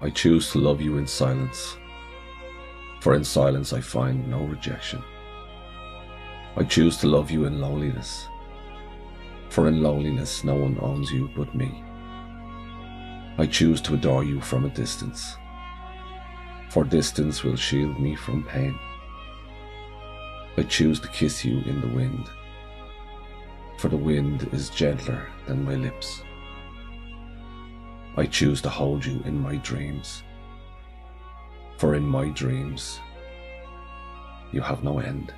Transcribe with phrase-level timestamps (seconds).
[0.00, 1.76] I choose to love you in silence,
[3.00, 5.02] for in silence I find no rejection.
[6.56, 8.28] I choose to love you in loneliness,
[9.48, 11.82] for in loneliness no one owns you but me.
[13.38, 15.36] I choose to adore you from a distance,
[16.70, 18.78] for distance will shield me from pain.
[20.56, 22.30] I choose to kiss you in the wind,
[23.78, 26.22] for the wind is gentler than my lips.
[28.18, 30.24] I choose to hold you in my dreams,
[31.76, 32.98] for in my dreams
[34.50, 35.32] you have no end.